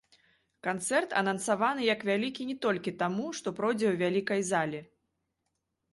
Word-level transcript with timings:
Канцэрт 0.67 1.11
анансаваны 1.21 1.81
як 1.93 2.01
вялікі 2.09 2.47
не 2.53 2.57
толькі 2.65 2.95
таму, 3.03 3.29
што 3.41 3.47
пройдзе 3.61 3.85
ў 3.93 4.03
вялікай 4.03 4.41
залі. 4.51 4.79